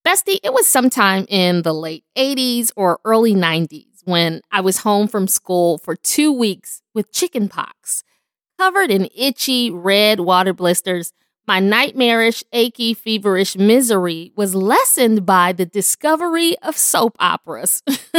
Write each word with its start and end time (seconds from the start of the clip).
Bestie, 0.06 0.40
it 0.44 0.54
was 0.54 0.68
sometime 0.68 1.26
in 1.30 1.62
the 1.62 1.74
late 1.74 2.04
80s 2.18 2.72
or 2.76 3.00
early 3.06 3.34
90s 3.34 3.86
when 4.04 4.42
I 4.52 4.60
was 4.60 4.80
home 4.80 5.08
from 5.08 5.28
school 5.28 5.78
for 5.78 5.96
two 5.96 6.32
weeks 6.32 6.82
with 6.94 7.12
chicken 7.12 7.48
pox. 7.48 8.04
Covered 8.60 8.92
in 8.92 9.10
itchy 9.16 9.72
red 9.72 10.20
water 10.20 10.54
blisters, 10.54 11.14
my 11.48 11.60
nightmarish, 11.60 12.44
achy, 12.54 12.94
feverish 12.94 13.58
misery 13.58 14.32
was 14.36 14.56
lessened 14.56 15.26
by 15.26 15.52
the 15.52 15.66
discovery 15.66 16.56
of 16.60 16.78
soap 16.78 17.16
operas. 17.20 17.84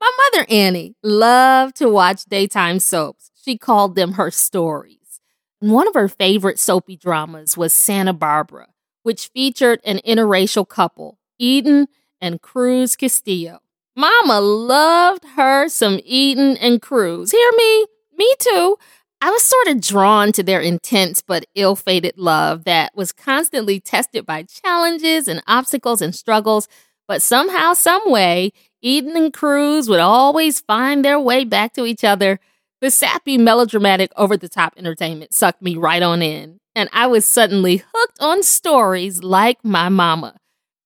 My 0.00 0.30
mother, 0.32 0.46
Annie, 0.48 0.94
loved 1.02 1.76
to 1.76 1.88
watch 1.88 2.24
daytime 2.24 2.78
soaps. 2.78 3.30
She 3.44 3.58
called 3.58 3.94
them 3.94 4.12
her 4.12 4.30
stories. 4.30 5.20
One 5.60 5.88
of 5.88 5.94
her 5.94 6.08
favorite 6.08 6.58
soapy 6.58 6.96
dramas 6.96 7.56
was 7.56 7.72
Santa 7.74 8.12
Barbara, 8.12 8.68
which 9.02 9.28
featured 9.28 9.80
an 9.84 10.00
interracial 10.06 10.66
couple, 10.66 11.18
Eden 11.38 11.88
and 12.20 12.40
Cruz 12.40 12.94
Castillo. 12.96 13.58
Mama 13.96 14.40
loved 14.40 15.24
her 15.34 15.68
some 15.68 15.98
Eden 16.04 16.56
and 16.58 16.80
Cruz. 16.80 17.32
Hear 17.32 17.50
me? 17.56 17.86
Me 18.16 18.34
too. 18.38 18.76
I 19.20 19.30
was 19.30 19.42
sort 19.42 19.68
of 19.68 19.80
drawn 19.80 20.30
to 20.32 20.44
their 20.44 20.60
intense 20.60 21.22
but 21.22 21.44
ill 21.56 21.74
fated 21.74 22.16
love 22.16 22.64
that 22.64 22.94
was 22.94 23.10
constantly 23.10 23.80
tested 23.80 24.24
by 24.24 24.44
challenges 24.44 25.26
and 25.26 25.42
obstacles 25.48 26.00
and 26.00 26.14
struggles. 26.14 26.68
But 27.08 27.20
somehow, 27.20 27.72
someway, 27.72 28.52
Eden 28.80 29.16
and 29.16 29.32
Cruz 29.32 29.88
would 29.88 29.98
always 29.98 30.60
find 30.60 31.04
their 31.04 31.18
way 31.18 31.44
back 31.44 31.72
to 31.72 31.84
each 31.84 32.04
other. 32.04 32.38
The 32.80 32.92
sappy, 32.92 33.38
melodramatic, 33.38 34.12
over 34.16 34.36
the 34.36 34.48
top 34.48 34.74
entertainment 34.76 35.34
sucked 35.34 35.62
me 35.62 35.74
right 35.74 36.02
on 36.02 36.22
in, 36.22 36.60
and 36.76 36.88
I 36.92 37.08
was 37.08 37.24
suddenly 37.24 37.82
hooked 37.92 38.18
on 38.20 38.44
stories 38.44 39.24
like 39.24 39.64
my 39.64 39.88
mama. 39.88 40.36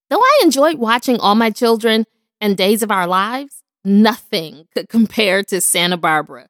Though 0.09 0.21
I 0.21 0.41
enjoyed 0.43 0.79
watching 0.79 1.19
All 1.19 1.35
My 1.35 1.51
Children 1.51 2.07
and 2.41 2.57
Days 2.57 2.83
of 2.83 2.91
Our 2.91 3.07
Lives, 3.07 3.63
nothing 3.85 4.69
could 4.75 4.89
compare 4.89 5.43
to 5.45 5.61
Santa 5.61 5.99
Barbara. 5.99 6.49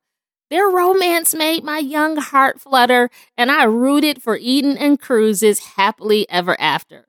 Their 0.53 0.69
romance 0.69 1.35
made 1.35 1.65
my 1.65 1.79
young 1.79 2.19
heart 2.19 2.61
flutter, 2.61 3.09
and 3.39 3.51
I 3.51 3.65
rooted 3.65 4.23
for 4.23 4.37
Eden 4.37 4.77
and 4.77 5.01
Cruz's 5.01 5.61
happily 5.61 6.29
ever 6.29 6.61
after. 6.61 7.07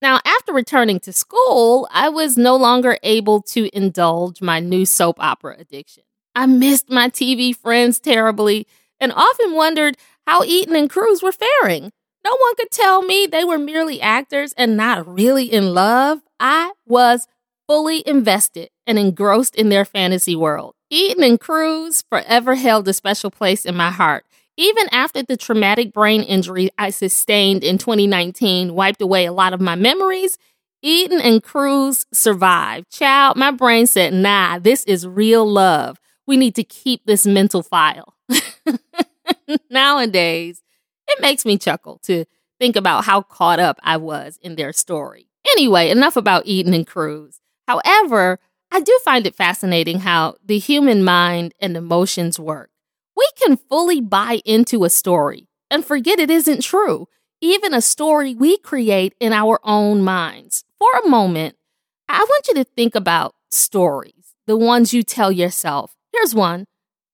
Now, 0.00 0.22
after 0.24 0.54
returning 0.54 0.98
to 1.00 1.12
school, 1.12 1.86
I 1.92 2.08
was 2.08 2.38
no 2.38 2.56
longer 2.56 2.96
able 3.02 3.42
to 3.42 3.68
indulge 3.76 4.40
my 4.40 4.58
new 4.60 4.86
soap 4.86 5.16
opera 5.18 5.56
addiction. 5.58 6.04
I 6.34 6.46
missed 6.46 6.88
my 6.88 7.10
TV 7.10 7.54
friends 7.54 8.00
terribly 8.00 8.66
and 8.98 9.12
often 9.12 9.52
wondered 9.52 9.98
how 10.26 10.42
Eden 10.44 10.74
and 10.74 10.88
Cruz 10.88 11.22
were 11.22 11.30
faring. 11.30 11.92
No 12.24 12.30
one 12.30 12.54
could 12.56 12.70
tell 12.70 13.02
me 13.02 13.26
they 13.26 13.44
were 13.44 13.58
merely 13.58 14.00
actors 14.00 14.54
and 14.56 14.78
not 14.78 15.06
really 15.06 15.44
in 15.44 15.74
love. 15.74 16.20
I 16.40 16.72
was 16.86 17.26
fully 17.66 18.02
invested 18.08 18.70
and 18.86 18.98
engrossed 18.98 19.56
in 19.56 19.68
their 19.68 19.84
fantasy 19.84 20.34
world. 20.34 20.74
Eden 20.90 21.22
and 21.22 21.40
Cruz 21.40 22.02
forever 22.08 22.54
held 22.54 22.88
a 22.88 22.92
special 22.92 23.30
place 23.30 23.64
in 23.64 23.76
my 23.76 23.90
heart. 23.90 24.24
Even 24.56 24.88
after 24.90 25.22
the 25.22 25.36
traumatic 25.36 25.92
brain 25.92 26.22
injury 26.22 26.70
I 26.78 26.90
sustained 26.90 27.62
in 27.62 27.78
2019 27.78 28.74
wiped 28.74 29.00
away 29.00 29.26
a 29.26 29.32
lot 29.32 29.52
of 29.52 29.60
my 29.60 29.74
memories, 29.74 30.38
Eden 30.82 31.20
and 31.20 31.42
Cruz 31.42 32.06
survived. 32.12 32.90
Child, 32.90 33.36
my 33.36 33.50
brain 33.50 33.86
said, 33.86 34.14
nah, 34.14 34.58
this 34.58 34.84
is 34.84 35.06
real 35.06 35.46
love. 35.46 36.00
We 36.26 36.36
need 36.36 36.54
to 36.56 36.64
keep 36.64 37.04
this 37.04 37.26
mental 37.26 37.62
file. 37.62 38.14
Nowadays, 39.70 40.62
it 41.06 41.20
makes 41.20 41.44
me 41.44 41.58
chuckle 41.58 41.98
to 42.04 42.24
think 42.58 42.76
about 42.76 43.04
how 43.04 43.22
caught 43.22 43.60
up 43.60 43.78
I 43.82 43.96
was 43.96 44.38
in 44.42 44.56
their 44.56 44.72
story. 44.72 45.28
Anyway, 45.52 45.90
enough 45.90 46.16
about 46.16 46.46
Eden 46.46 46.74
and 46.74 46.86
Cruz. 46.86 47.40
However, 47.66 48.38
I 48.70 48.80
do 48.80 48.98
find 49.04 49.26
it 49.26 49.34
fascinating 49.34 50.00
how 50.00 50.36
the 50.44 50.58
human 50.58 51.02
mind 51.02 51.54
and 51.60 51.76
emotions 51.76 52.38
work. 52.38 52.70
We 53.16 53.28
can 53.36 53.56
fully 53.56 54.00
buy 54.00 54.40
into 54.44 54.84
a 54.84 54.90
story 54.90 55.48
and 55.70 55.84
forget 55.84 56.18
it 56.20 56.30
isn't 56.30 56.62
true, 56.62 57.08
even 57.40 57.74
a 57.74 57.80
story 57.80 58.34
we 58.34 58.58
create 58.58 59.14
in 59.20 59.32
our 59.32 59.58
own 59.64 60.02
minds. 60.02 60.64
For 60.78 60.88
a 60.98 61.08
moment, 61.08 61.56
I 62.08 62.18
want 62.18 62.48
you 62.48 62.54
to 62.54 62.64
think 62.64 62.94
about 62.94 63.34
stories, 63.50 64.34
the 64.46 64.56
ones 64.56 64.92
you 64.92 65.02
tell 65.02 65.32
yourself. 65.32 65.96
Here's 66.12 66.34
one 66.34 66.66